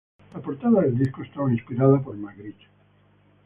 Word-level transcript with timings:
La 0.33 0.41
portada 0.41 0.81
del 0.81 0.97
disco 0.97 1.21
estaba 1.21 1.53
inspirada 1.53 2.01
por 2.01 2.17
Magritte. 2.17 2.65